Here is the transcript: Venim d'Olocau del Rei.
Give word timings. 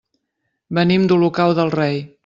Venim 0.79 1.05
d'Olocau 1.13 1.55
del 1.61 1.75
Rei. 1.81 2.03